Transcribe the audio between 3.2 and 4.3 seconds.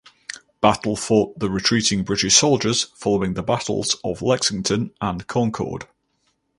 the battles of